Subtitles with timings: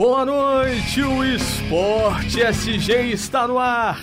[0.00, 4.00] Boa noite, o Esporte SG está no ar.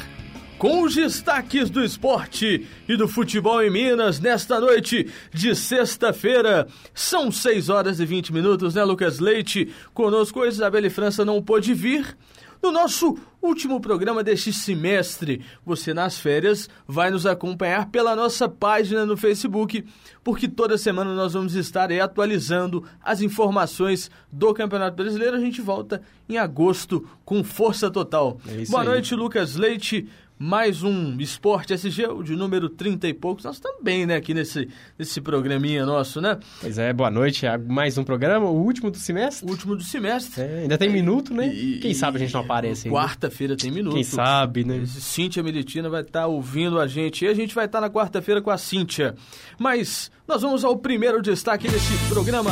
[0.59, 6.67] Com os destaques do esporte e do futebol em Minas nesta noite de sexta-feira.
[6.93, 9.73] São 6 horas e 20 minutos, né, Lucas Leite?
[9.91, 12.15] Conosco a Isabelle França não pôde vir,
[12.61, 19.05] no nosso último programa deste semestre, você nas férias vai nos acompanhar pela nossa página
[19.05, 19.85] no Facebook,
[20.23, 25.37] porque toda semana nós vamos estar aí atualizando as informações do Campeonato Brasileiro.
[25.37, 28.39] A gente volta em agosto com força total.
[28.47, 28.87] É Boa aí.
[28.87, 30.07] noite, Lucas Leite
[30.39, 33.43] mais um Esporte SG, de número 30 e poucos.
[33.43, 36.37] Nós também, né, aqui nesse, nesse programinha nosso, né?
[36.61, 37.45] Pois é, boa noite.
[37.67, 39.47] Mais um programa, o último do semestre.
[39.47, 40.41] O último do semestre.
[40.41, 41.47] É, ainda tem minuto, né?
[41.47, 43.93] E, Quem sabe a gente não aparece Quarta-feira tem minuto.
[43.93, 44.83] Quem sabe, né?
[44.85, 47.25] Cíntia Militina vai estar tá ouvindo a gente.
[47.25, 49.15] E a gente vai estar tá na quarta-feira com a Cíntia.
[49.57, 52.51] Mas nós vamos ao primeiro destaque desse programa.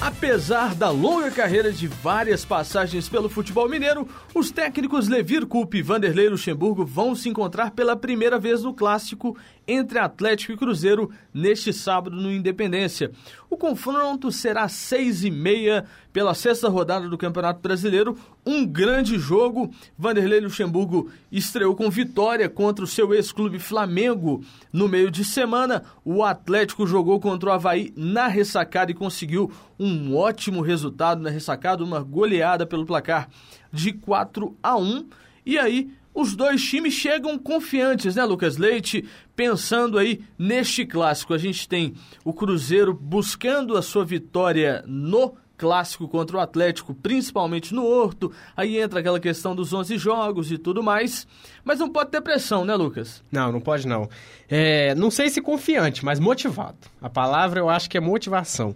[0.00, 5.82] Apesar da longa carreira de várias passagens pelo futebol mineiro, os técnicos Levir Coupe e
[5.82, 9.36] Vanderlei Luxemburgo vão se encontrar pela primeira vez no clássico
[9.68, 13.10] entre Atlético e Cruzeiro neste sábado no Independência.
[13.50, 18.16] O confronto será às seis e meia pela sexta rodada do Campeonato Brasileiro.
[18.46, 19.74] Um grande jogo.
[19.98, 25.82] Vanderlei Luxemburgo estreou com vitória contra o seu ex-clube Flamengo no meio de semana.
[26.04, 31.82] O Atlético jogou contra o Havaí na ressacada e conseguiu um ótimo resultado na ressacada,
[31.82, 33.28] uma goleada pelo placar
[33.72, 35.08] de 4 a 1.
[35.44, 39.04] E aí, os dois times chegam confiantes, né, Lucas Leite?
[39.40, 41.32] Pensando aí neste clássico.
[41.32, 47.74] A gente tem o Cruzeiro buscando a sua vitória no clássico contra o Atlético, principalmente
[47.74, 48.30] no Horto.
[48.54, 51.26] Aí entra aquela questão dos 11 jogos e tudo mais.
[51.64, 53.24] Mas não pode ter pressão, né, Lucas?
[53.32, 54.10] Não, não pode não.
[54.46, 56.76] É, não sei se confiante, mas motivado.
[57.00, 58.74] A palavra eu acho que é motivação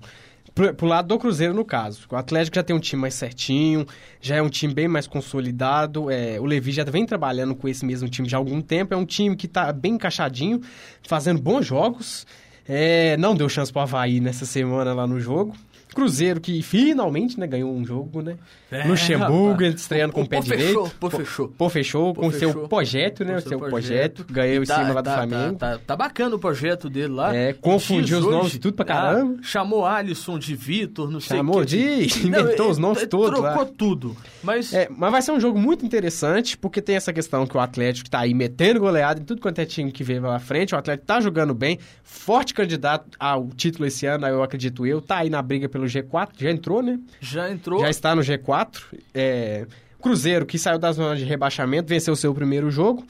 [0.55, 2.07] pro, pro lado do Cruzeiro, no caso.
[2.11, 3.87] O Atlético já tem um time mais certinho,
[4.21, 6.11] já é um time bem mais consolidado.
[6.11, 8.95] É, o Levi já vem trabalhando com esse mesmo time já há algum tempo.
[8.95, 10.61] É um time que está bem encaixadinho,
[11.03, 12.27] fazendo bons jogos.
[12.67, 15.55] É, não deu chance pro Havaí nessa semana lá no jogo.
[15.95, 18.37] Cruzeiro que finalmente né, ganhou um jogo, né?
[18.71, 19.75] É, Luxemburgo rapaz.
[19.81, 20.97] estreando com o, pé fechou, direito.
[20.99, 21.49] Pô, fechou.
[21.49, 22.15] Pô, fechou.
[22.15, 23.37] com o seu projeto, né?
[23.37, 24.27] O seu projeto.
[24.29, 25.57] Ganhou em tá, cima lá do tá, Flamengo.
[25.57, 27.35] Tá, tá, tá, bacana o projeto dele lá.
[27.35, 29.37] É, confundiu os nomes de tudo pra caramba.
[29.39, 32.05] Ah, chamou Alisson de Vitor, não sei Chamou de...
[32.27, 33.71] Inventou não, os nomes todos Trocou lá.
[33.77, 34.17] tudo.
[34.43, 34.73] Mas...
[34.73, 38.11] É, mas vai ser um jogo muito interessante, porque tem essa questão que o Atlético
[38.11, 40.75] tá aí metendo goleada em tudo quanto é time que veio lá frente.
[40.75, 45.01] O Atlético tá jogando bem, forte candidato ao título esse ano, eu acredito eu.
[45.01, 46.99] Tá aí na briga pelo G4, já entrou, né?
[47.21, 47.81] Já entrou.
[47.81, 48.83] Já está no G4.
[49.13, 49.67] É,
[50.01, 53.07] Cruzeiro, que saiu da zona de rebaixamento, venceu o seu primeiro jogo.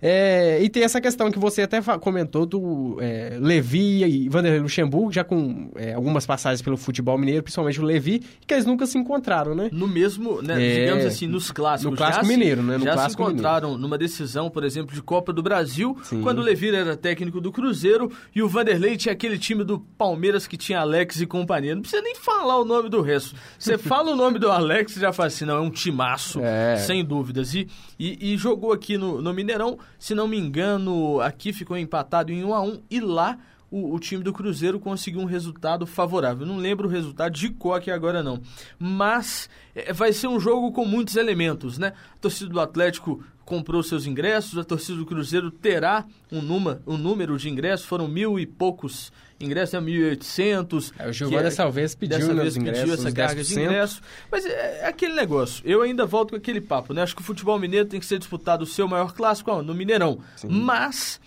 [0.00, 5.12] É, e tem essa questão que você até comentou do é, Levi e Vanderlei Luxemburgo,
[5.12, 8.96] já com é, algumas passagens pelo futebol mineiro, principalmente o Levi, que eles nunca se
[8.96, 9.68] encontraram, né?
[9.72, 11.90] No mesmo, né, é, digamos assim, nos clássicos.
[11.90, 12.78] No clássico mineiro, né?
[12.78, 13.82] No já se encontraram mineiro.
[13.82, 16.22] numa decisão, por exemplo, de Copa do Brasil, Sim.
[16.22, 20.46] quando o Levi era técnico do Cruzeiro e o Vanderlei tinha aquele time do Palmeiras
[20.46, 21.74] que tinha Alex e companhia.
[21.74, 23.34] Não precisa nem falar o nome do resto.
[23.58, 26.76] Você fala o nome do Alex e já fala assim, não, é um timaço, é.
[26.76, 27.54] sem dúvidas.
[27.54, 32.32] E, e, e jogou aqui no, no Mineirão, se não me engano, aqui ficou empatado
[32.32, 33.38] em 1 a 1 e lá
[33.70, 36.46] o, o, time do Cruzeiro conseguiu um resultado favorável.
[36.46, 38.40] Não lembro o resultado de aqui agora não.
[38.78, 41.92] Mas é, vai ser um jogo com muitos elementos, né?
[42.14, 46.98] A torcida do Atlético comprou seus ingressos, a torcida do Cruzeiro terá um, numa, um
[46.98, 50.92] número de ingressos, foram mil e poucos ingressos, é 1.800.
[50.98, 54.02] É, o Giovanni dessa vez pediu dessa vez ingressos, pediu essa carga de ingressos.
[54.30, 57.02] Mas é, é, aquele negócio, eu ainda volto com aquele papo, né?
[57.02, 60.20] Acho que o futebol mineiro tem que ser disputado o seu maior clássico no Mineirão.
[60.36, 60.48] Sim.
[60.48, 61.20] Mas...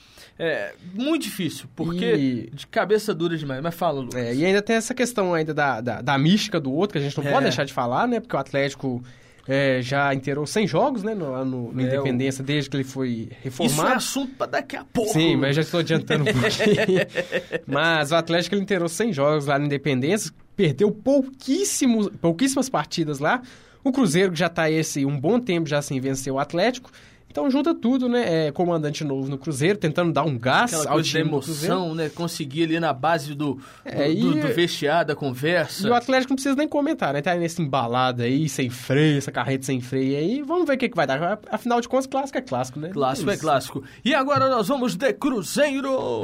[0.44, 2.50] É muito difícil, porque e...
[2.52, 3.62] de cabeça dura demais.
[3.62, 4.19] Mas fala, Lucas.
[4.19, 7.02] É, e ainda tem essa questão ainda da, da, da mística do outro, que a
[7.02, 7.31] gente não é.
[7.31, 8.19] pode deixar de falar, né?
[8.19, 9.03] Porque o Atlético
[9.47, 13.30] é, já inteirou 100 jogos, né, no, no, no é, Independência, desde que ele foi
[13.44, 13.81] reformado.
[13.84, 15.13] Isso é assunto para daqui a pouco.
[15.13, 17.06] Sim, mas já estou adiantando um pouquinho.
[17.68, 23.44] mas o Atlético ele inteirou 100 jogos lá no Independência, perdeu pouquíssimos, pouquíssimas partidas lá.
[23.83, 26.92] O Cruzeiro já está esse um bom tempo já sem vencer o Atlético.
[27.31, 28.48] Então junta tudo, né?
[28.48, 32.10] É, comandante novo no Cruzeiro, tentando dar um gás Aquela ao time emoção, né?
[32.10, 34.42] Conseguir ali na base do, é, do, e...
[34.42, 35.88] do, vestiário, da conversa.
[35.88, 37.22] E o Atlético não precisa nem comentar, né?
[37.22, 40.42] Tá nesse embalado aí, sem freio, essa carreta sem freio aí.
[40.42, 41.39] Vamos ver o que, que vai dar.
[41.50, 42.89] Afinal de contas, clássico é clássico, né?
[42.89, 43.84] Clássico é, é clássico.
[44.04, 46.24] E agora nós vamos de Cruzeiro!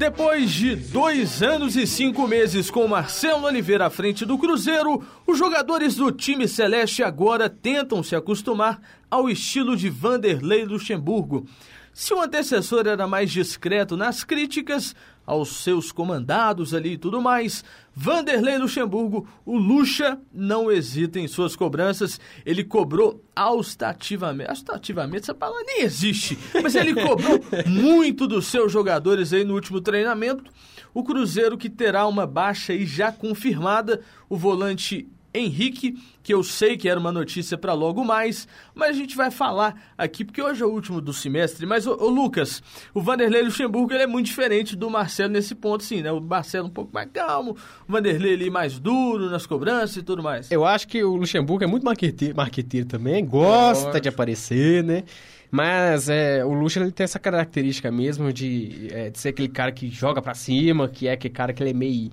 [0.00, 5.38] Depois de dois anos e cinco meses com Marcelo Oliveira à frente do Cruzeiro, os
[5.38, 8.80] jogadores do time celeste agora tentam se acostumar
[9.10, 11.46] ao estilo de Vanderlei Luxemburgo.
[11.92, 14.96] Se o antecessor era mais discreto nas críticas,
[15.30, 17.64] aos seus comandados ali e tudo mais.
[17.94, 22.18] Vanderlei Luxemburgo, o Luxa não hesita em suas cobranças.
[22.44, 24.50] Ele cobrou austativamente.
[24.50, 26.36] Austativamente, essa palavra nem existe.
[26.60, 30.50] Mas ele cobrou muito dos seus jogadores aí no último treinamento.
[30.92, 34.00] O Cruzeiro que terá uma baixa aí já confirmada.
[34.28, 38.92] O volante Henrique, que eu sei que era uma notícia para logo mais, mas a
[38.92, 41.66] gente vai falar aqui, porque hoje é o último do semestre.
[41.66, 42.62] Mas, ô, ô Lucas,
[42.92, 46.10] o Vanderlei Luxemburgo ele é muito diferente do Marcelo nesse ponto, sim, né?
[46.10, 47.56] O Marcelo um pouco mais calmo,
[47.88, 50.50] o Vanderlei ali mais duro nas cobranças e tudo mais.
[50.50, 55.04] Eu acho que o Luxemburgo é muito marqueteiro, marqueteiro também, gosta de aparecer, né?
[55.50, 59.72] Mas é, o Lucha ele tem essa característica mesmo de, é, de ser aquele cara
[59.72, 62.10] que joga para cima, que é aquele cara que ele é meio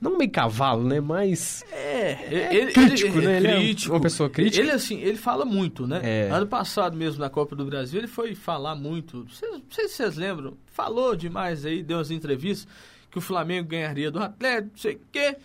[0.00, 1.00] não meio cavalo, né?
[1.00, 1.64] Mas.
[1.72, 3.36] É, é ele, crítico, ele, né?
[3.38, 3.92] Ele crítico.
[3.92, 4.62] é uma pessoa crítica.
[4.62, 6.00] Ele, assim, ele fala muito, né?
[6.02, 6.28] É.
[6.30, 9.18] Ano passado mesmo, na Copa do Brasil, ele foi falar muito.
[9.18, 10.56] Não sei, se vocês lembram.
[10.66, 12.68] Falou demais aí, deu umas entrevistas
[13.10, 15.36] que o Flamengo ganharia do Atlético, não sei o quê.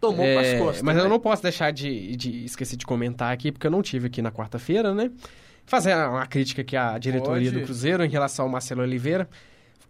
[0.00, 0.82] Tomou é, as costas.
[0.82, 1.02] Mas né?
[1.02, 4.22] eu não posso deixar de, de esquecer de comentar aqui, porque eu não tive aqui
[4.22, 5.10] na quarta-feira, né?
[5.66, 7.60] Fazer uma crítica aqui à diretoria Pode.
[7.60, 9.28] do Cruzeiro em relação ao Marcelo Oliveira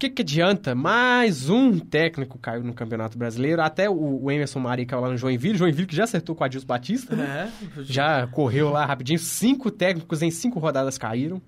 [0.01, 0.73] que, que adianta?
[0.73, 3.61] Mais um técnico caiu no Campeonato Brasileiro.
[3.61, 5.57] Até o, o Emerson Mari caiu lá no Joinville.
[5.57, 7.15] Joinville que já acertou com o Adilson Batista.
[7.15, 7.51] Né?
[7.77, 9.19] É, já correu lá rapidinho.
[9.19, 11.39] Cinco técnicos em cinco rodadas caíram.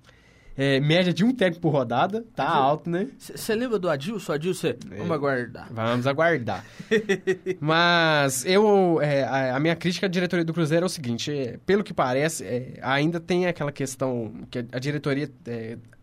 [0.56, 2.24] É, média de um técnico por rodada.
[2.36, 3.08] Tá alto, né?
[3.18, 4.34] Você lembra do Adilson?
[4.34, 4.76] Adilson, é.
[4.98, 5.68] vamos aguardar.
[5.72, 6.64] Vamos aguardar.
[7.58, 9.00] Mas eu...
[9.02, 11.32] É, a, a, minha crítica à diretoria do Cruzeiro é o seguinte.
[11.32, 15.28] É, pelo que parece, é, ainda tem aquela questão que a diretoria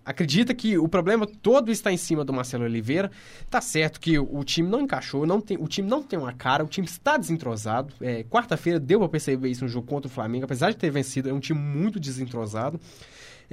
[0.06, 3.12] acredita que o problema todo está em cima do Marcelo Oliveira.
[3.50, 6.63] Tá certo que o, time não encaixou, não tem, o time não tem uma cara,
[6.63, 7.94] o time está desentrosado.
[8.01, 11.30] É, Quarta-feira deu para perceber isso no jogo contra o Flamengo, apesar de ter vencido,
[11.30, 12.80] é um time muito desentrosado.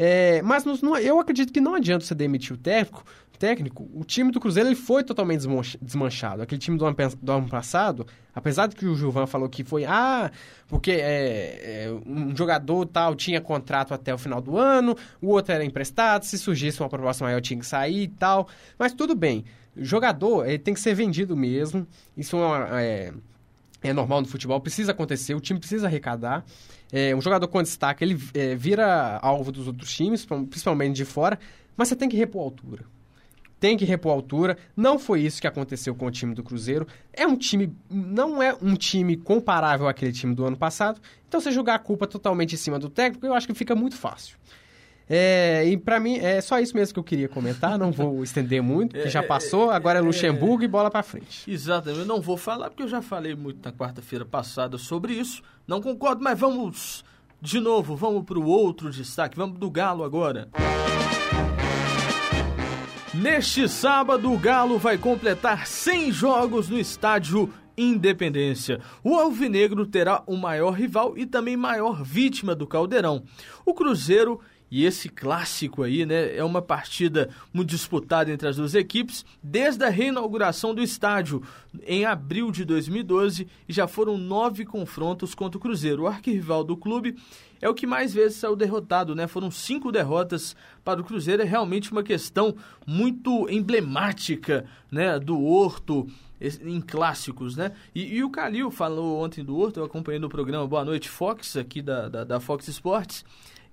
[0.01, 3.05] É, mas no, eu acredito que não adianta você demitir o técnico,
[3.37, 5.47] técnico, o time do Cruzeiro ele foi totalmente
[5.81, 6.43] desmanchado.
[6.43, 9.85] Aquele time do ano, do ano passado, apesar de que o Gilvan falou que foi,
[9.85, 10.31] ah,
[10.69, 15.53] porque é, é, um jogador tal tinha contrato até o final do ano, o outro
[15.53, 18.49] era emprestado, se surgisse uma proposta maior tinha que sair e tal.
[18.79, 19.45] Mas tudo bem,
[19.77, 21.87] jogador ele tem que ser vendido mesmo,
[22.17, 23.13] isso é, uma, é,
[23.83, 26.45] é normal no futebol, precisa acontecer, o time precisa arrecadar.
[26.91, 31.39] É, um jogador com destaque, ele é, vira alvo dos outros times, principalmente de fora,
[31.77, 32.85] mas você tem que repor a altura
[33.61, 34.57] tem que repor a altura.
[34.77, 36.87] Não foi isso que aconteceu com o time do Cruzeiro.
[37.13, 41.01] É um time, não é um time comparável àquele time do ano passado.
[41.27, 43.97] Então, você jogar a culpa totalmente em cima do técnico, eu acho que fica muito
[43.97, 44.37] fácil.
[45.09, 47.79] É, e para mim é só isso mesmo que eu queria comentar.
[47.79, 49.71] Não vou estender muito, porque já é, passou.
[49.71, 51.51] Agora é, é Luxemburgo e bola para frente.
[51.51, 52.01] Exatamente.
[52.01, 55.43] Eu não vou falar porque eu já falei muito na quarta-feira passada sobre isso.
[55.67, 57.05] Não concordo, mas vamos
[57.41, 57.97] de novo.
[57.97, 59.37] Vamos para o outro destaque.
[59.37, 60.49] Vamos do Galo agora.
[63.15, 68.81] Neste sábado, o Galo vai completar 100 jogos no estádio Independência.
[69.05, 73.23] O Alvinegro terá o maior rival e também maior vítima do Caldeirão.
[73.65, 78.75] O Cruzeiro e esse clássico aí, né, é uma partida muito disputada entre as duas
[78.75, 81.43] equipes desde a reinauguração do estádio
[81.87, 86.03] em abril de 2012 e já foram nove confrontos contra o Cruzeiro.
[86.03, 87.17] O arquirrival do clube
[87.61, 89.27] é o que mais vezes saiu derrotado, né?
[89.27, 90.55] Foram cinco derrotas
[90.85, 91.43] para o Cruzeiro.
[91.43, 92.55] É realmente uma questão
[92.87, 96.07] muito emblemática, né, do Horto
[96.41, 97.73] em clássicos, né?
[97.95, 101.57] E, e o Calil falou ontem do Horto, eu acompanhei no programa Boa Noite Fox,
[101.57, 103.25] aqui da, da, da Fox Sports.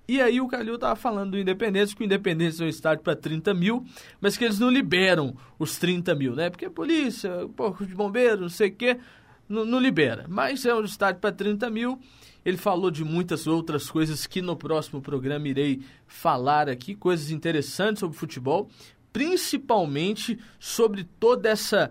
[0.08, 3.16] E aí o Calil tava falando do Independência, que o Independência é um estádio para
[3.16, 3.84] 30 mil,
[4.20, 6.48] mas que eles não liberam os 30 mil, né?
[6.48, 8.98] Porque a polícia, porco de bombeiro, não sei o quê,
[9.48, 10.26] não, não libera.
[10.28, 11.98] Mas é um estádio para 30 mil.
[12.44, 17.98] Ele falou de muitas outras coisas que no próximo programa irei falar aqui, coisas interessantes
[17.98, 18.70] sobre futebol,
[19.12, 21.90] principalmente sobre toda essa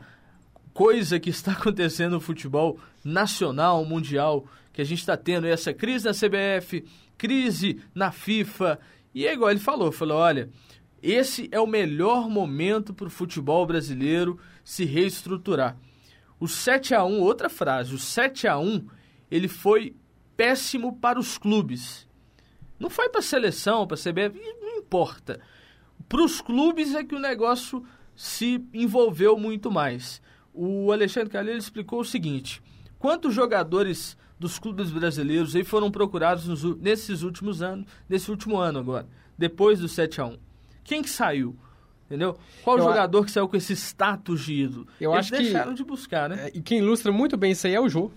[0.74, 4.46] coisa que está acontecendo no futebol nacional, mundial,
[4.76, 6.84] que a gente está tendo essa crise na CBF,
[7.18, 8.78] crise na FIFA.
[9.14, 10.50] E é igual ele falou, falou, olha,
[11.02, 15.78] esse é o melhor momento para o futebol brasileiro se reestruturar.
[16.38, 18.86] O 7 a 1 outra frase, o 7 a 1
[19.32, 19.96] ele foi
[20.36, 22.06] péssimo para os clubes.
[22.78, 25.40] Não foi para a seleção, para a CBF, não importa.
[26.10, 27.82] Para os clubes é que o negócio
[28.14, 30.22] se envolveu muito mais.
[30.54, 32.62] O Alexandre Calheiro explicou o seguinte:
[33.00, 38.80] quantos jogadores dos clubes brasileiros aí foram procurados nos, nesses últimos anos, nesse último ano
[38.80, 40.38] agora, depois do 7 a 1
[40.84, 41.56] Quem que saiu?
[42.06, 42.38] Entendeu?
[42.64, 43.26] Qual eu jogador a...
[43.26, 44.88] que saiu com esse status de ídolo?
[45.02, 45.78] Eu Eles acho deixaram que...
[45.78, 46.48] de buscar, né?
[46.48, 48.12] É, e quem ilustra muito bem isso aí é o Jô.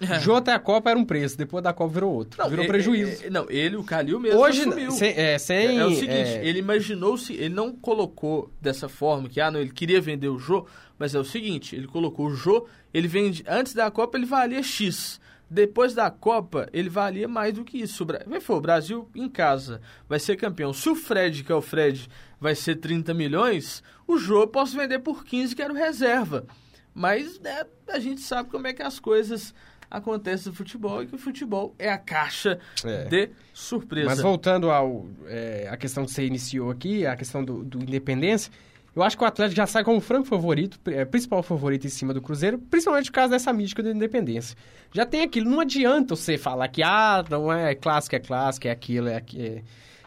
[0.00, 0.18] É.
[0.18, 2.42] Jô até a Copa era um preço, depois da Copa virou outro.
[2.42, 3.22] Não, virou ele, prejuízo.
[3.22, 4.90] Ele, não, ele, o Calil mesmo Hoje, assumiu.
[4.92, 6.46] Sem, é, sem, é, é, o seguinte, é...
[6.46, 10.66] ele imaginou-se, ele não colocou dessa forma, que ah, não, ele queria vender o Jô,
[10.98, 14.62] mas é o seguinte, ele colocou o Jô, ele vende, antes da Copa ele valia
[14.62, 15.20] X.
[15.50, 18.06] Depois da Copa, ele valia mais do que isso.
[18.40, 20.72] Foi, o Brasil em casa vai ser campeão.
[20.72, 22.08] Se o Fred, que é o Fred,
[22.40, 26.46] vai ser 30 milhões, o Jô eu posso vender por 15, que era o reserva.
[26.94, 29.52] Mas né, a gente sabe como é que as coisas
[29.90, 33.04] acontecem no futebol e que o futebol é a caixa é.
[33.06, 34.06] de surpresa.
[34.06, 38.52] Mas voltando ao é, a questão que você iniciou aqui, a questão do, do Independência,
[38.94, 42.12] eu acho que o Atlético já sai como franco favorito, é, principal favorito em cima
[42.12, 44.56] do Cruzeiro, principalmente por causa dessa mística da independência.
[44.92, 48.70] Já tem aquilo, não adianta você falar que, ah, não é clássico, é clássico, é
[48.70, 49.62] aquilo, é, é,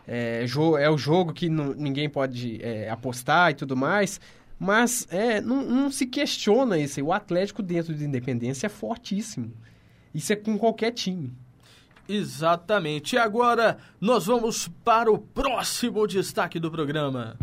[0.08, 0.46] é,
[0.82, 4.20] é o jogo que não, ninguém pode é, apostar e tudo mais.
[4.60, 7.02] Mas é, não, não, se questiona isso.
[7.02, 9.52] O Atlético dentro de independência é fortíssimo.
[10.14, 11.34] Isso é com qualquer time.
[12.08, 13.16] Exatamente.
[13.16, 17.38] E agora nós vamos para o próximo destaque do programa.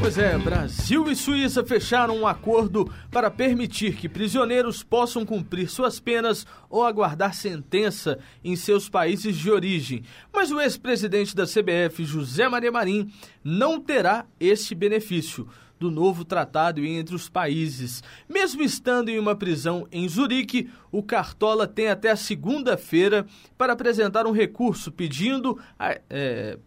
[0.00, 5.98] Pois é, Brasil e Suíça fecharam um acordo para permitir que prisioneiros possam cumprir suas
[5.98, 10.04] penas ou aguardar sentença em seus países de origem.
[10.32, 13.10] Mas o ex-presidente da CBF, José Maria Marim,
[13.42, 18.02] não terá esse benefício do novo tratado entre os países.
[18.28, 23.26] Mesmo estando em uma prisão em Zurique, o Cartola tem até segunda-feira
[23.58, 25.58] para apresentar um recurso pedindo,
[26.08, 26.58] é,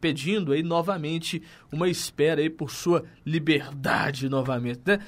[0.00, 1.42] pedindo aí novamente
[1.72, 5.00] uma espera aí por sua liberdade novamente, né?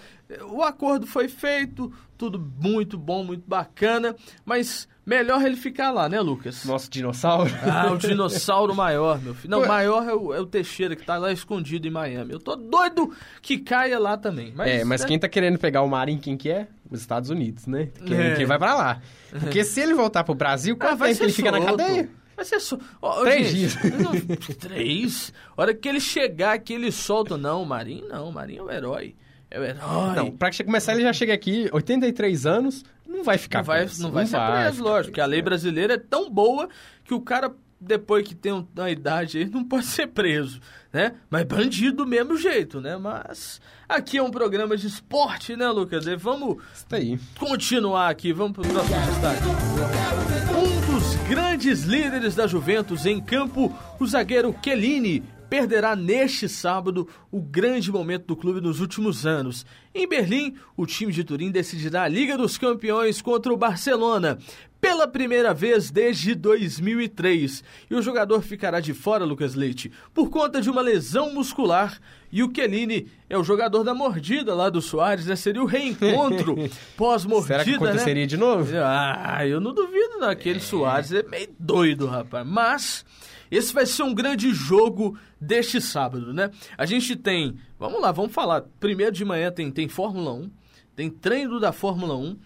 [0.51, 6.21] O acordo foi feito, tudo muito bom, muito bacana, mas melhor ele ficar lá, né,
[6.21, 6.65] Lucas?
[6.65, 7.51] Nosso dinossauro?
[7.63, 9.51] Ah, o dinossauro maior, meu filho.
[9.51, 12.33] Não, o maior é o, é o, Teixeira, que tá lá escondido em Miami.
[12.33, 14.53] Eu tô doido que caia lá também.
[14.57, 15.07] Mas, é, mas né?
[15.07, 16.67] quem tá querendo pegar o Marinho, quem que é?
[16.91, 17.91] Os Estados Unidos, né?
[18.05, 18.35] Quem, é.
[18.35, 19.01] quem vai pra lá.
[19.31, 22.09] Porque se ele voltar pro Brasil, quanto ah, tempo ele fica na cadeia?
[22.37, 22.79] Vai ser só.
[23.01, 23.99] Oh, três gente, dias.
[23.99, 25.33] Não, três?
[25.57, 27.37] hora que ele chegar aqui, ele solta.
[27.39, 28.29] Não, o Marinho não.
[28.29, 29.15] O Marinho é o herói.
[29.57, 30.17] É o herói.
[30.17, 34.03] Não, pra começar, ele já chega aqui, 83 anos, não vai ficar não vai, preso.
[34.03, 35.07] Não vai não ser vai preso, lógico.
[35.07, 36.69] Porque a lei brasileira é tão boa
[37.03, 40.61] que o cara, depois que tem uma idade aí, não pode ser preso,
[40.93, 41.15] né?
[41.31, 42.99] Mas bandido do mesmo jeito, né?
[42.99, 43.59] Mas
[43.89, 46.07] aqui é um programa de esporte, né, Lucas?
[46.07, 46.59] E vamos
[47.39, 48.35] continuar aqui.
[48.35, 49.43] Vamos pro próximo destaque.
[50.55, 57.41] Um dos grandes líderes da Juventus em campo, o zagueiro Chiellini, perderá neste sábado o
[57.41, 59.65] grande momento do clube nos últimos anos.
[59.95, 64.39] Em Berlim, o time de Turim decidirá a Liga dos Campeões contra o Barcelona
[64.81, 67.65] pela primeira vez desde 2003.
[67.91, 71.99] E o jogador ficará de fora, Lucas Leite, por conta de uma lesão muscular.
[72.31, 75.35] E o Chiellini é o jogador da mordida lá do Soares, né?
[75.35, 76.57] Seria o reencontro
[76.97, 77.77] pós-mordida, Será que né?
[77.77, 78.27] aconteceria né?
[78.27, 78.71] de novo?
[78.77, 80.29] Ah, eu não duvido, não.
[80.29, 80.63] Aquele é...
[80.63, 82.47] Soares é meio doido, rapaz.
[82.47, 83.05] Mas
[83.51, 86.51] esse vai ser um grande jogo deste sábado, né?
[86.77, 88.63] A gente tem, vamos lá, vamos falar.
[88.81, 90.51] Primeiro de manhã tem, tem Fórmula 1,
[90.95, 92.37] tem treino da Fórmula 1.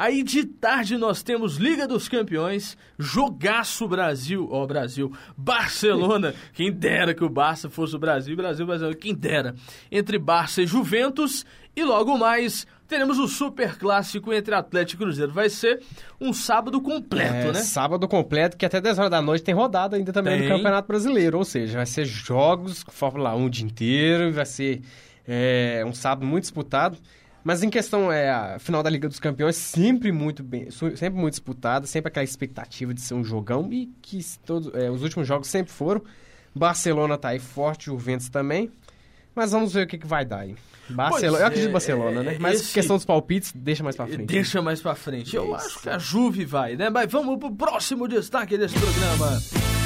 [0.00, 6.72] Aí de tarde nós temos Liga dos Campeões, jogaço Brasil, ó oh, Brasil, Barcelona, quem
[6.72, 9.54] dera que o Barça fosse o Brasil, Brasil, Brasil, quem dera.
[9.92, 15.32] Entre Barça e Juventus e logo mais teremos o super clássico entre Atlético e Cruzeiro.
[15.32, 15.80] Vai ser
[16.20, 17.60] um sábado completo, é, né?
[17.60, 20.48] Sábado completo, que até 10 horas da noite tem rodada ainda também tem.
[20.48, 21.38] no Campeonato Brasileiro.
[21.38, 24.82] Ou seja, vai ser jogos com Fórmula 1 o dia inteiro, vai ser
[25.26, 26.98] é, um sábado muito disputado.
[27.42, 31.34] Mas em questão, é, a final da Liga dos Campeões, sempre muito bem, sempre muito
[31.34, 35.48] disputada, sempre aquela expectativa de ser um jogão, e que todos, é, os últimos jogos
[35.48, 36.02] sempre foram.
[36.54, 38.70] Barcelona tá aí forte, Juventus também.
[39.34, 40.54] Mas vamos ver o que, que vai dar aí.
[40.88, 42.36] Barcelona, eu acredito em Barcelona, né?
[42.40, 42.72] Mas esse...
[42.72, 44.26] questão dos palpites, deixa mais pra frente.
[44.26, 44.64] Deixa né?
[44.64, 45.36] mais pra frente.
[45.36, 46.90] Eu acho que a Juve vai, né?
[46.90, 49.79] Mas vamos pro próximo destaque desse programa.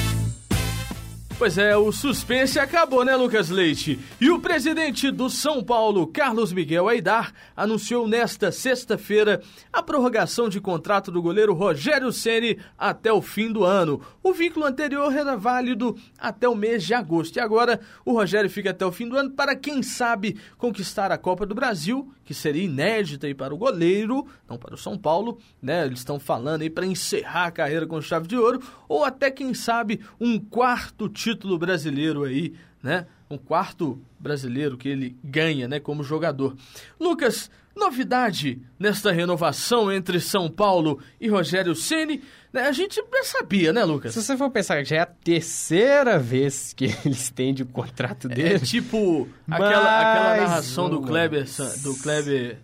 [1.37, 3.99] Pois é, o suspense acabou, né, Lucas Leite?
[4.21, 10.61] E o presidente do São Paulo, Carlos Miguel Aidar, anunciou nesta sexta-feira a prorrogação de
[10.61, 13.99] contrato do goleiro Rogério Ceni até o fim do ano.
[14.23, 17.35] O vínculo anterior era válido até o mês de agosto.
[17.35, 21.17] E agora o Rogério fica até o fim do ano para, quem sabe, conquistar a
[21.17, 25.37] Copa do Brasil, que seria inédita aí para o goleiro, não para o São Paulo,
[25.61, 25.85] né?
[25.85, 29.53] Eles estão falando aí para encerrar a carreira com chave de ouro, ou até, quem
[29.53, 32.53] sabe, um quarto título título brasileiro aí,
[32.83, 33.07] né?
[33.27, 36.55] Um quarto brasileiro que ele ganha, né, como jogador.
[36.99, 42.21] Lucas, novidade nesta renovação entre São Paulo e Rogério Ceni,
[42.53, 42.67] né?
[42.67, 44.13] A gente já sabia, né, Lucas?
[44.13, 48.55] Se você for pensar, já é a terceira vez que ele estende o contrato dele.
[48.55, 51.45] É tipo aquela, aquela narração do Kleber,
[51.81, 52.59] do Kleber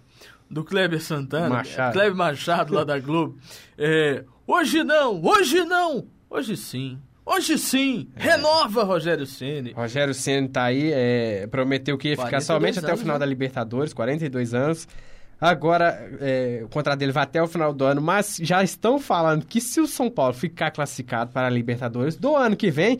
[0.47, 1.93] do Kleber Santana, Machado.
[1.93, 3.39] Kleber Machado lá da Globo.
[3.75, 6.99] É, hoje não, hoje não, hoje sim.
[7.25, 8.23] Hoje sim, É.
[8.23, 9.71] renova Rogério Ceni.
[9.73, 13.15] Rogério Ceni tá aí, é, prometeu que ia ficar 42 somente até o anos, final
[13.15, 13.19] né?
[13.19, 14.87] da Libertadores, 42 anos.
[15.39, 19.45] Agora, é, o contrato dele vai até o final do ano, mas já estão falando
[19.45, 22.99] que se o São Paulo ficar classificado para a Libertadores do ano que vem,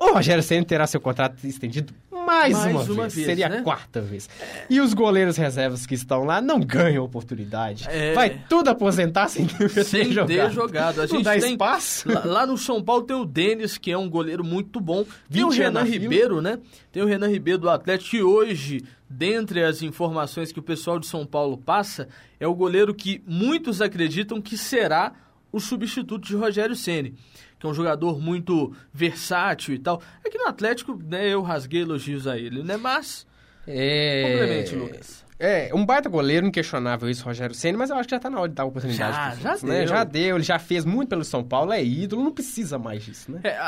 [0.00, 3.14] o Rogério Ceni terá seu contrato estendido mais, Mais uma, uma vez.
[3.14, 3.58] vez, Seria né?
[3.58, 4.28] a quarta vez.
[4.68, 7.86] E os goleiros reservas que estão lá não ganham oportunidade.
[7.88, 8.12] É.
[8.14, 10.28] Vai tudo aposentar sem ter Sem jogado.
[10.28, 10.98] ter jogado.
[11.00, 12.08] A Não gente dá tem, espaço.
[12.24, 15.04] Lá, no São Paulo tem o Denis, que é um goleiro muito bom.
[15.30, 15.82] Tem 20 o Renan.
[15.82, 16.58] Ribeiro, né?
[16.92, 21.06] Tem o Renan Ribeiro do Atlético, que hoje, dentre as informações que o pessoal de
[21.06, 25.12] São Paulo passa, é o goleiro que muitos acreditam que será
[25.52, 27.14] o substituto de Rogério Ceni
[27.60, 30.02] que é um jogador muito versátil e tal.
[30.24, 32.78] É que no Atlético, né, eu rasguei elogios a ele, né?
[32.78, 33.26] Mas,
[33.66, 34.22] É...
[34.22, 35.30] complemente, Lucas.
[35.42, 38.38] É, um baita goleiro, inquestionável isso, Rogério Senna, mas eu acho que já tá na
[38.40, 39.40] hora de dar oportunidade.
[39.40, 39.78] Já, pros já né?
[39.78, 39.88] deu.
[39.88, 43.32] Já deu, ele já fez muito pelo São Paulo, é ídolo, não precisa mais disso,
[43.32, 43.40] né?
[43.44, 43.58] É,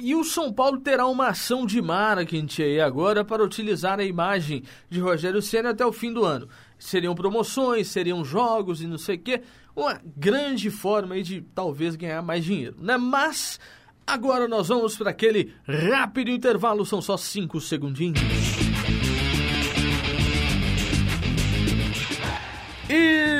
[0.00, 4.64] e o São Paulo terá uma ação de marketing aí agora para utilizar a imagem
[4.88, 6.48] de Rogério Senna até o fim do ano.
[6.80, 9.42] Seriam promoções, seriam jogos e não sei o quê.
[9.76, 12.96] Uma grande forma aí de talvez ganhar mais dinheiro, né?
[12.96, 13.60] Mas
[14.06, 18.18] agora nós vamos para aquele rápido intervalo, são só cinco segundinhos.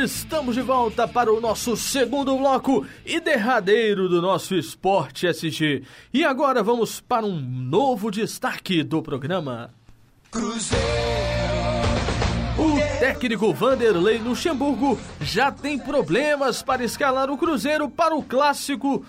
[0.05, 5.83] Estamos de volta para o nosso segundo bloco e derradeiro do nosso Esporte SG.
[6.15, 9.75] E agora vamos para um novo destaque do programa.
[10.33, 11.10] O
[13.11, 19.05] técnico Vanderlei Luxemburgo já tem problemas para escalar o Cruzeiro para o clássico,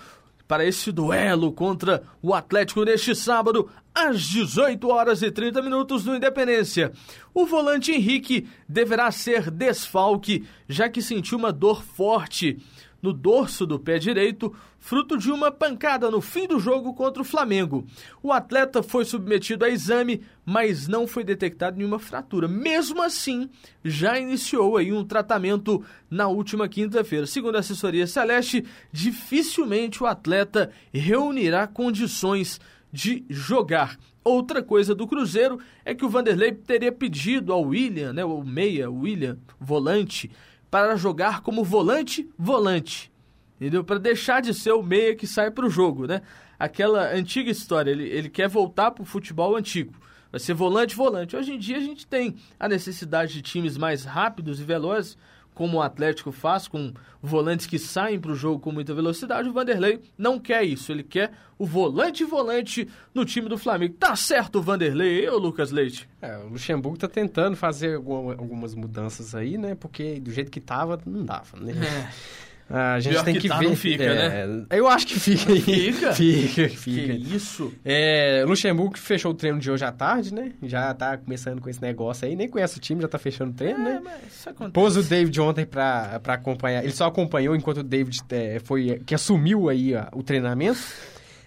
[0.48, 6.16] para esse duelo contra o Atlético neste sábado, às 18 horas e 30 minutos no
[6.16, 6.90] Independência.
[7.32, 12.58] O volante Henrique deverá ser desfalque, já que sentiu uma dor forte
[13.02, 17.24] no dorso do pé direito, fruto de uma pancada no fim do jogo contra o
[17.24, 17.84] Flamengo.
[18.22, 22.46] O atleta foi submetido a exame, mas não foi detectado nenhuma fratura.
[22.46, 23.50] Mesmo assim,
[23.84, 27.26] já iniciou aí um tratamento na última quinta-feira.
[27.26, 32.60] Segundo a assessoria Celeste, dificilmente o atleta reunirá condições
[32.92, 33.98] de jogar.
[34.24, 38.88] Outra coisa do Cruzeiro é que o Vanderlei teria pedido ao William, né, o meia,
[38.88, 40.30] o William, volante,
[40.72, 43.12] para jogar como volante-volante.
[43.60, 43.84] Entendeu?
[43.84, 46.22] Para deixar de ser o meia que sai para o jogo, né?
[46.58, 49.92] Aquela antiga história, ele, ele quer voltar para o futebol antigo.
[50.30, 51.36] Vai ser volante-volante.
[51.36, 55.18] Hoje em dia a gente tem a necessidade de times mais rápidos e velozes,
[55.54, 59.48] como o Atlético faz, com volantes que saem para o jogo com muita velocidade.
[59.48, 60.90] O Vanderlei não quer isso.
[60.90, 63.94] Ele quer o volante-volante no time do Flamengo.
[63.94, 66.08] Tá certo o Vanderlei, ô Lucas Leite?
[66.20, 69.74] É, o Luxemburgo tá tentando fazer alguma- algumas mudanças aí, né?
[69.74, 71.72] Porque do jeito que tava, não dava, né?
[72.74, 73.68] A gente Pior tem que que, tá, ver.
[73.68, 75.52] não fica, é, Eu acho que fica.
[75.52, 75.60] aí.
[75.60, 76.12] Fica?
[76.14, 77.12] fica, Que fica.
[77.12, 77.70] isso?
[77.84, 80.52] É, Luxemburgo fechou o treino de hoje à tarde, né?
[80.62, 82.34] Já tá começando com esse negócio aí.
[82.34, 84.00] Nem conhece o time, já tá fechando o treino, É, né?
[84.02, 84.72] mas isso acontece.
[84.72, 86.82] Pôs o David ontem pra, pra acompanhar.
[86.82, 90.80] Ele só acompanhou enquanto o David é, foi que assumiu aí ó, o treinamento.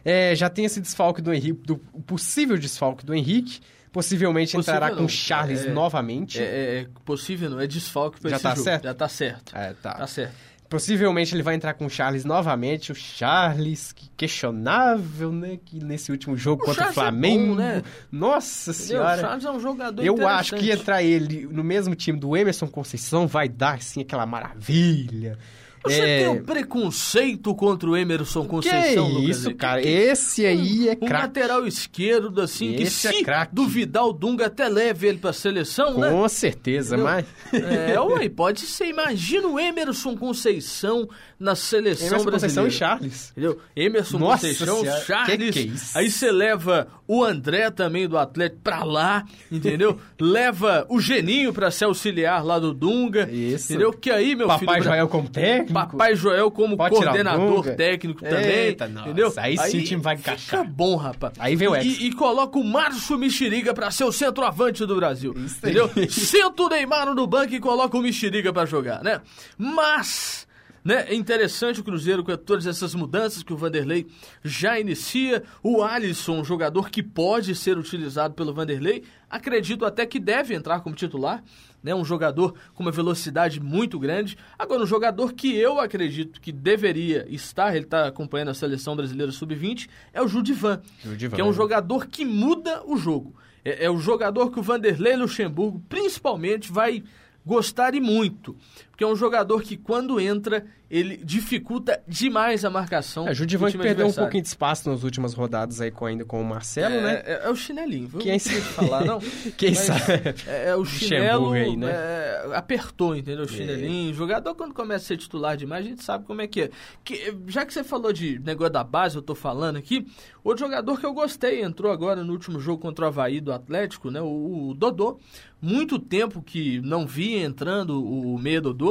[0.03, 3.59] É, já tem esse desfalque do Henrique, do o possível desfalque do Henrique.
[3.91, 5.05] Possivelmente Possível entrará com não.
[5.05, 6.38] o Charles É, novamente.
[6.38, 8.63] É, é- é possível, não é desfalque pra Já esse tá jogo.
[8.63, 8.83] certo?
[8.83, 9.55] Já tá certo.
[9.55, 9.93] É, tá.
[9.93, 10.33] Tá certo.
[10.69, 12.91] Possivelmente ele vai entrar com o Charles novamente.
[12.91, 15.60] O Charles, que questionável, né?
[15.63, 17.47] Que nesse último jogo O contra Charles o é Flamengo.
[17.54, 17.84] bom, né?
[18.12, 18.84] Nossa Entendeu?
[18.84, 19.21] O senhora.
[19.21, 23.28] Charles é um jogador Eu acho que entrar ele no mesmo time do Emerson Conceição
[23.28, 25.38] vai dar, assim, aquela maravilha.
[25.86, 29.30] Você É, tem um preconceito contra o Emerson Que Conceição, Lucas?
[29.38, 29.82] isso, Que- cara.
[29.82, 31.13] que- Esse aí é Um craque.
[31.39, 33.54] lateral esquerdo, assim, que Esse é se craque.
[33.56, 36.10] duvidar o Dunga até leve ele pra seleção, né?
[36.10, 37.13] Com certeza, Entendeu?
[37.13, 37.26] mas...
[37.63, 38.88] É, ué, pode ser.
[38.88, 41.08] Imagina o Emerson Conceição
[41.39, 42.67] na seleção Emerson Conceição brasileira.
[42.67, 43.32] e Charles.
[43.32, 43.60] Entendeu?
[43.76, 45.38] Emerson Nossa Conceição, Senhora, Charles.
[45.38, 45.98] que que é isso?
[45.98, 50.00] Aí você leva o André também do Atlético pra lá, entendeu?
[50.19, 53.30] leva o Geninho pra ser auxiliar lá do Dunga.
[53.32, 53.71] Isso.
[53.74, 53.91] Entendeu?
[53.91, 54.84] Que aí, meu Papai filho.
[54.84, 55.74] Joel como técnico.
[55.75, 58.45] Papai Joel como Pode coordenador técnico também.
[58.45, 59.33] Eita, nossa, entendeu?
[59.38, 60.61] aí sim o time vai encaixar.
[60.61, 61.33] Fica bom, rapaz.
[61.38, 61.88] Aí vem o Hexa.
[61.88, 65.33] E, e coloca o Márcio Mexeriga pra ser o centroavante do Brasil.
[65.38, 65.71] Isso aí.
[65.71, 65.89] entendeu?
[66.09, 69.21] Senta o Neymar no banco e coloca o Mexeriga pra jogar, né?
[69.57, 70.45] Mas.
[70.83, 74.05] Né, é interessante o Cruzeiro com todas essas mudanças que o Vanderlei
[74.43, 75.41] já inicia.
[75.63, 80.81] O Alisson, um jogador que pode ser utilizado pelo Vanderlei, acredito até que deve entrar
[80.81, 81.43] como titular.
[81.86, 84.36] Né, um jogador com uma velocidade muito grande.
[84.58, 89.32] Agora, um jogador que eu acredito que deveria estar, ele está acompanhando a seleção brasileira
[89.32, 91.36] sub-20, é o Judivan, Judivan.
[91.36, 93.36] que é um jogador que muda o jogo.
[93.63, 97.04] É, é o jogador que o Vanderlei Luxemburgo, principalmente, vai
[97.45, 98.58] gostar e muito.
[98.95, 103.27] Porque é um jogador que, quando entra, ele dificulta demais a marcação.
[103.27, 106.23] É, o Judivan que perdeu um pouquinho de espaço nas últimas rodadas aí com, ainda
[106.23, 107.23] com o Marcelo, é, né?
[107.25, 108.21] É, é, o chinelinho, viu?
[108.21, 109.19] Quem sabe falar, não?
[109.58, 110.36] Quem Mas sabe?
[110.47, 111.91] É, é o chinelo aí, né?
[111.91, 113.43] É, apertou, entendeu?
[113.43, 114.13] O chinelinho.
[114.13, 116.69] Jogador, quando começa a ser titular demais, a gente sabe como é que é.
[117.03, 120.08] Que, já que você falou de negócio da base, eu tô falando aqui,
[120.41, 124.10] outro jogador que eu gostei, entrou agora no último jogo contra o Havaí do Atlético,
[124.10, 124.21] né?
[124.21, 125.19] O, o Dodô.
[125.62, 128.85] Muito tempo que não via entrando o meia Dodô.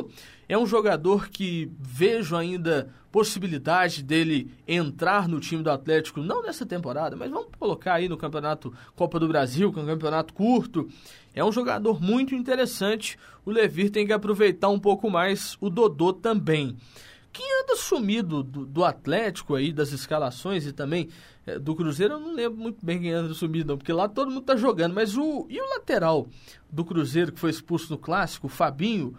[0.48, 6.66] É um jogador que vejo ainda possibilidade dele entrar no time do Atlético, não nessa
[6.66, 10.88] temporada, mas vamos colocar aí no campeonato Copa do Brasil, que é um campeonato curto.
[11.32, 13.16] É um jogador muito interessante.
[13.44, 16.76] O Levir tem que aproveitar um pouco mais o Dodô também.
[17.32, 21.08] Quem anda sumido do, do Atlético aí, das escalações e também
[21.46, 24.30] é, do Cruzeiro, eu não lembro muito bem quem anda sumido, não, porque lá todo
[24.30, 24.94] mundo tá jogando.
[24.94, 25.46] Mas o.
[25.48, 26.28] E o lateral
[26.70, 29.16] do Cruzeiro que foi expulso no clássico, o Fabinho?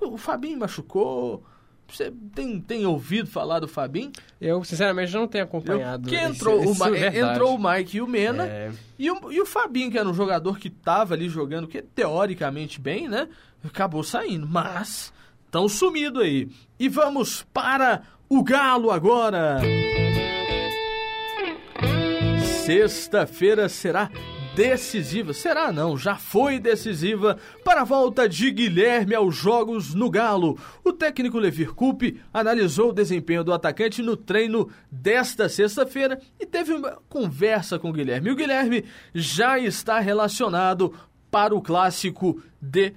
[0.00, 1.44] O Fabinho machucou.
[1.88, 4.12] Você tem, tem ouvido falar do Fabinho?
[4.40, 6.08] Eu, sinceramente, não tenho acompanhado.
[6.08, 8.44] Que entrou, esse, o, esse é entrou o Mike e o Mena.
[8.46, 8.72] É...
[8.98, 12.80] E, o, e o Fabinho, que era um jogador que estava ali jogando, que teoricamente
[12.80, 13.28] bem, né?
[13.62, 14.46] Acabou saindo.
[14.48, 15.12] Mas
[15.44, 16.48] estão sumido aí.
[16.78, 19.60] E vamos para o Galo agora.
[22.64, 24.08] Sexta-feira será
[24.54, 25.32] decisiva.
[25.32, 25.96] Será não?
[25.96, 30.58] Já foi decisiva para a volta de Guilherme aos jogos no Galo.
[30.84, 36.72] O técnico Levir Coupe analisou o desempenho do atacante no treino desta sexta-feira e teve
[36.72, 38.30] uma conversa com o Guilherme.
[38.30, 38.84] O Guilherme
[39.14, 40.92] já está relacionado
[41.30, 42.92] para o clássico de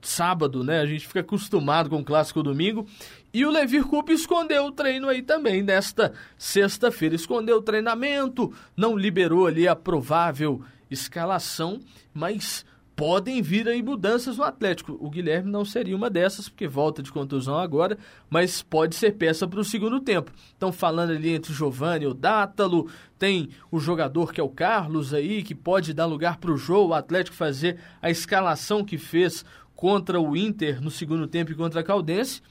[0.00, 0.80] sábado, né?
[0.80, 2.86] A gente fica acostumado com o clássico domingo.
[3.32, 7.14] E o Levir Coupe escondeu o treino aí também nesta sexta-feira.
[7.14, 10.62] Escondeu o treinamento, não liberou ali a provável
[10.94, 11.80] escalação,
[12.12, 14.96] mas podem vir aí mudanças no Atlético.
[15.00, 19.46] O Guilherme não seria uma dessas, porque volta de contusão agora, mas pode ser peça
[19.48, 20.30] para o segundo tempo.
[20.52, 25.14] Estão falando ali entre Giovanni e o Dátalo, tem o jogador que é o Carlos
[25.14, 29.44] aí, que pode dar lugar para o jogo, o Atlético fazer a escalação que fez
[29.74, 32.42] contra o Inter no segundo tempo e contra a Caldense,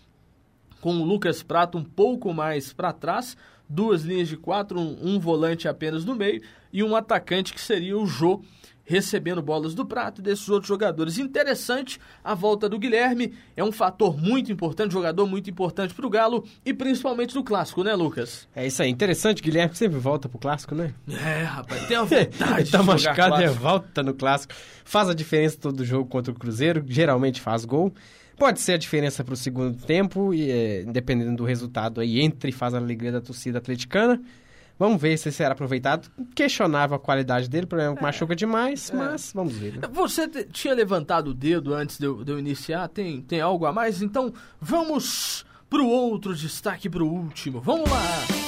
[0.81, 3.37] com o Lucas Prato um pouco mais para trás,
[3.71, 6.41] duas linhas de quatro, um, um, volante apenas no meio
[6.73, 8.41] e um atacante que seria o Jô,
[8.83, 11.17] recebendo bolas do prato e desses outros jogadores.
[11.17, 16.09] Interessante a volta do Guilherme, é um fator muito importante, jogador muito importante para o
[16.09, 18.49] Galo e principalmente no Clássico, né, Lucas?
[18.53, 20.93] É isso aí, interessante, Guilherme sempre volta pro Clássico, né?
[21.07, 24.53] É, rapaz, tem a vontade tá machucado e volta no Clássico,
[24.83, 27.93] faz a diferença todo jogo contra o Cruzeiro, geralmente faz gol.
[28.41, 32.49] Pode ser a diferença para o segundo tempo, e, é, dependendo do resultado aí, entre
[32.49, 34.19] e faz a alegria da torcida atleticana.
[34.79, 36.09] Vamos ver se será aproveitado.
[36.33, 38.95] Questionável a qualidade dele, problema que é, machuca demais, é.
[38.95, 39.73] mas vamos ver.
[39.73, 39.87] Né?
[39.93, 43.71] Você tinha levantado o dedo antes de eu, de eu iniciar, tem, tem algo a
[43.71, 44.01] mais?
[44.01, 47.61] Então vamos para o outro destaque, para o último.
[47.61, 48.40] Vamos lá!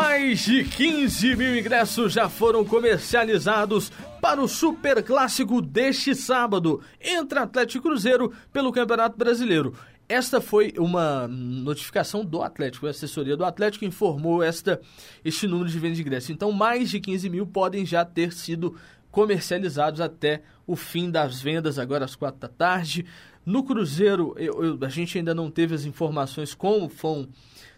[0.00, 7.36] Mais de 15 mil ingressos já foram comercializados para o Super Clássico deste sábado entre
[7.36, 9.74] Atlético e Cruzeiro pelo Campeonato Brasileiro.
[10.08, 14.80] Esta foi uma notificação do Atlético, a assessoria do Atlético informou esta,
[15.24, 16.30] este número de vendas de ingressos.
[16.30, 18.76] Então, mais de 15 mil podem já ter sido
[19.10, 23.04] comercializados até o fim das vendas, agora às quatro da tarde.
[23.48, 27.26] No Cruzeiro, eu, eu, a gente ainda não teve as informações como vão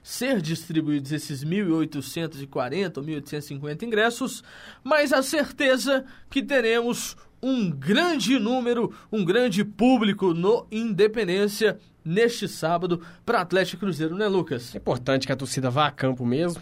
[0.02, 4.42] ser distribuídos esses 1.840 ou 1.850 ingressos,
[4.82, 13.00] mas a certeza que teremos um grande número, um grande público no Independência neste sábado
[13.24, 14.74] para Atlético Cruzeiro, né, Lucas?
[14.74, 16.60] É importante que a torcida vá a campo mesmo.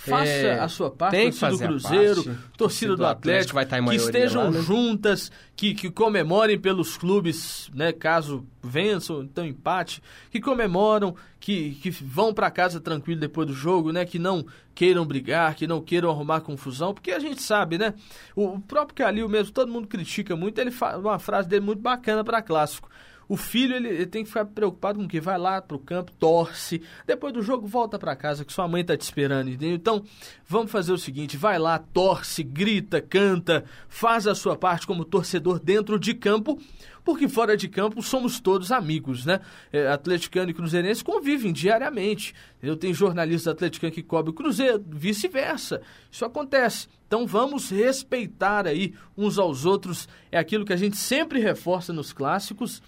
[0.00, 3.78] Faça é, a sua parte, tem torcida do Cruzeiro, parte, torcida do Atlético, vai estar
[3.78, 4.62] em que estejam lá, né?
[4.62, 11.90] juntas, que, que comemorem pelos clubes, né, caso vençam, então empate, que comemoram, que, que
[11.90, 16.08] vão para casa tranquilo depois do jogo, né, que não queiram brigar, que não queiram
[16.08, 17.92] arrumar confusão, porque a gente sabe, né,
[18.34, 21.82] o, o próprio Calil mesmo, todo mundo critica muito, ele fala uma frase dele muito
[21.82, 22.88] bacana para clássico
[23.30, 26.10] o filho ele, ele, tem que ficar preocupado com o que vai lá pro campo,
[26.18, 29.76] torce, depois do jogo volta para casa que sua mãe tá te esperando, entendeu?
[29.76, 30.02] Então,
[30.48, 35.60] vamos fazer o seguinte, vai lá, torce, grita, canta, faz a sua parte como torcedor
[35.60, 36.58] dentro de campo,
[37.04, 39.40] porque fora de campo somos todos amigos, né?
[39.72, 42.34] É, atleticano e cruzeirense convivem diariamente.
[42.60, 45.80] Eu tenho jornalista atleticano que cobre o Cruzeiro, vice-versa.
[46.10, 46.88] Isso acontece.
[47.06, 50.08] Então vamos respeitar aí uns aos outros.
[50.30, 52.82] É aquilo que a gente sempre reforça nos clássicos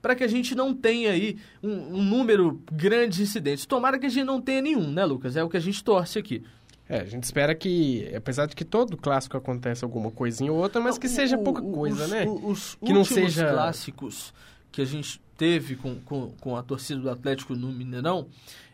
[0.00, 3.66] para que a gente não tenha aí um, um, número grande de incidentes.
[3.66, 5.36] Tomara que a gente não tenha nenhum, né, Lucas?
[5.36, 6.42] É o que a gente torce aqui.
[6.88, 10.80] É, a gente espera que, apesar de que todo clássico acontece alguma coisinha ou outra,
[10.80, 12.26] mas que seja pouca coisa, os, né?
[12.26, 14.32] Os, que não seja clássicos
[14.72, 18.28] que a gente teve com, com, com a torcida do Atlético no Mineirão,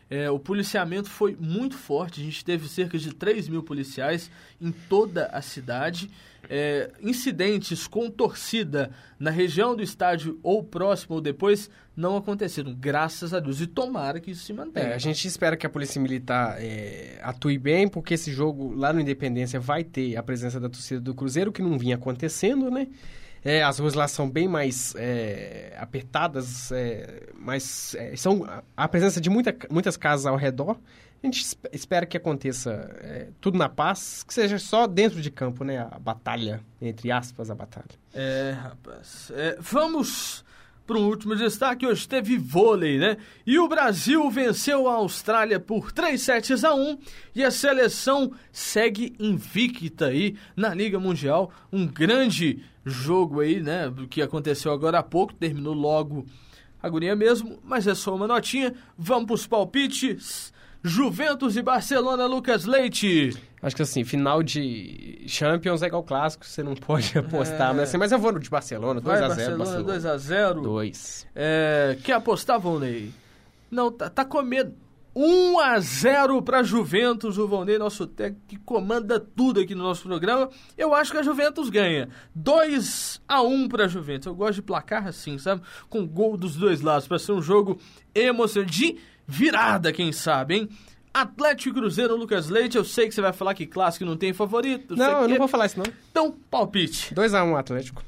[0.09, 2.21] é, o policiamento foi muito forte.
[2.21, 4.29] A gente teve cerca de 3 mil policiais
[4.61, 6.09] em toda a cidade.
[6.49, 13.33] É, incidentes com torcida na região do estádio ou próximo ou depois não aconteceram, graças
[13.33, 13.61] a Deus.
[13.61, 14.87] E tomara que isso se mantenha.
[14.87, 18.91] É, a gente espera que a Polícia Militar é, atue bem, porque esse jogo lá
[18.91, 22.87] no Independência vai ter a presença da torcida do Cruzeiro, que não vinha acontecendo, né?
[23.45, 28.43] É, as ruas lá são bem mais é, apertadas, é, mas é, são
[28.75, 30.79] a presença de muita, muitas casas ao redor.
[31.23, 35.63] A gente espera que aconteça é, tudo na paz, que seja só dentro de campo,
[35.63, 35.79] né?
[35.79, 37.87] A batalha, entre aspas, a batalha.
[38.13, 39.31] É, rapaz.
[39.35, 40.45] É, vamos
[40.85, 41.85] para um último destaque.
[41.85, 43.17] Hoje teve vôlei, né?
[43.45, 46.97] E o Brasil venceu a Austrália por 3 sets a 1
[47.33, 51.51] e a seleção segue invicta aí na Liga Mundial.
[51.71, 53.91] Um grande jogo aí, né?
[54.09, 56.25] Que aconteceu agora há pouco, terminou logo
[56.81, 58.73] agonia mesmo, mas é só uma notinha.
[58.97, 60.53] Vamos para os palpites.
[60.87, 63.35] Juventus e Barcelona, Lucas Leite.
[63.59, 67.73] Acho que assim, final de Champions é igual clássico, você não pode apostar, é...
[67.73, 69.83] mas, assim, mas eu vou no de Barcelona, 2x0 Barcelona.
[69.83, 70.61] 2x0.
[70.61, 71.27] 2.
[71.33, 73.11] É, quer apostar, Volney?
[73.71, 74.75] Não, tá, tá com medo.
[75.15, 80.03] 1 a 0 para Juventus, o Volney, nosso técnico que comanda tudo aqui no nosso
[80.03, 80.49] programa.
[80.77, 82.09] Eu acho que a Juventus ganha.
[82.35, 84.27] 2 a 1 para Juventus.
[84.27, 85.61] Eu gosto de placar assim, sabe?
[85.89, 87.79] Com gol dos dois lados, para ser um jogo
[88.13, 90.69] emocionante de virada, quem sabe, hein?
[91.13, 94.97] Atlético Cruzeiro, Lucas Leite, eu sei que você vai falar que clássico não tem favorito.
[94.97, 95.85] Não, eu não vou falar isso não.
[96.11, 97.15] Então, palpite.
[97.15, 98.03] 2x1 Atlético.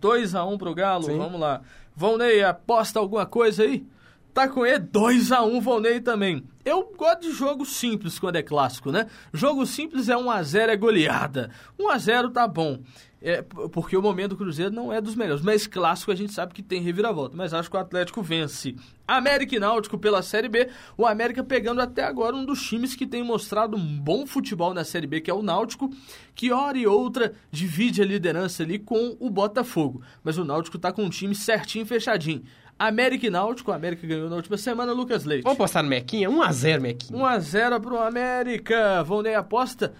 [0.00, 1.18] 2x1 pro Galo, Sim.
[1.18, 1.60] vamos lá.
[1.94, 3.86] Volney, aposta alguma coisa aí?
[4.32, 6.44] Tá com E 2x1 Volney também.
[6.64, 9.06] Eu gosto de jogo simples quando é clássico, né?
[9.32, 11.50] Jogo simples é 1x0 é goleada.
[11.78, 12.80] 1x0 tá bom.
[13.26, 15.42] É, porque o momento do Cruzeiro não é dos melhores.
[15.42, 17.36] Mas clássico a gente sabe que tem reviravolta.
[17.36, 18.76] Mas acho que o Atlético vence.
[19.04, 20.68] América e Náutico pela Série B.
[20.96, 24.84] O América pegando até agora um dos times que tem mostrado um bom futebol na
[24.84, 25.90] Série B, que é o Náutico,
[26.36, 30.02] que hora e outra divide a liderança ali com o Botafogo.
[30.22, 32.44] Mas o Náutico tá com um time certinho, fechadinho.
[32.78, 33.72] América e Náutico.
[33.72, 35.42] A América ganhou na última semana, Lucas Leite.
[35.42, 36.30] Vamos apostar no Mequinha?
[36.30, 37.18] 1x0, Mequinha.
[37.18, 39.02] 1x0 pro América.
[39.02, 39.92] Vão nem aposta.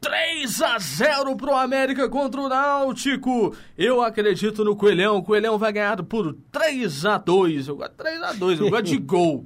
[0.00, 3.54] 3 a 0 pro América contra o Náutico.
[3.76, 5.18] Eu acredito no Coelhão.
[5.18, 7.68] O Coelhão vai ganhar por 3 a 2.
[7.68, 9.44] Eu gosto de 3 a 2, eu gosto de gol.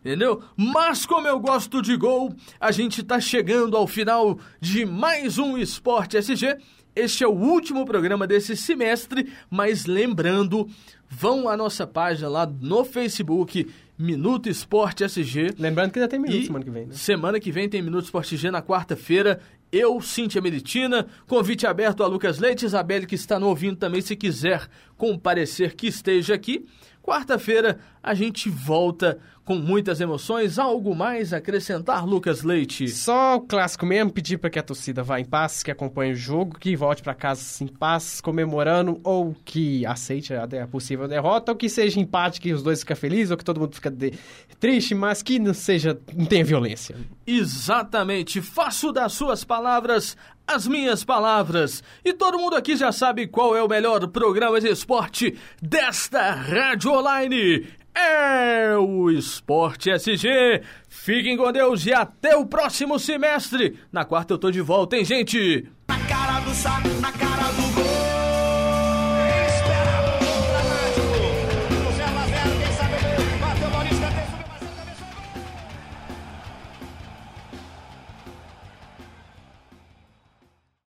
[0.00, 0.42] Entendeu?
[0.54, 5.56] Mas como eu gosto de gol, a gente tá chegando ao final de mais um
[5.56, 6.58] Esporte SG.
[6.94, 10.68] Este é o último programa desse semestre, mas lembrando,
[11.08, 13.66] vão à nossa página lá no Facebook,
[13.98, 15.54] Minuto Esporte SG.
[15.58, 16.94] Lembrando que já tem minuto semana que vem, né?
[16.94, 19.40] Semana que vem tem Minuto Esporte SG na quarta-feira.
[19.70, 24.14] Eu, Cíntia Meritina, convite aberto a Lucas Leite, Isabelle que está no ouvindo também, se
[24.14, 26.64] quiser comparecer que esteja aqui.
[27.04, 30.58] Quarta-feira a gente volta com muitas emoções.
[30.58, 32.88] Algo mais a acrescentar, Lucas Leite?
[32.88, 36.16] Só o clássico mesmo, pedir para que a torcida vá em paz, que acompanhe o
[36.16, 41.56] jogo, que volte para casa em paz, comemorando, ou que aceite a possível derrota, ou
[41.56, 44.14] que seja empate, que os dois ficam felizes, ou que todo mundo fica de...
[44.58, 46.96] triste, mas que não seja, não tenha violência.
[47.26, 48.40] Exatamente.
[48.40, 51.82] Faço das suas palavras as minhas palavras.
[52.04, 56.92] E todo mundo aqui já sabe qual é o melhor programa de esporte desta rádio
[56.92, 57.66] online.
[57.94, 60.62] É o Esporte SG.
[60.88, 63.78] Fiquem com Deus e até o próximo semestre.
[63.92, 65.68] Na quarta eu tô de volta, hein, gente?
[65.88, 68.33] Na cara do saco, na cara do gol.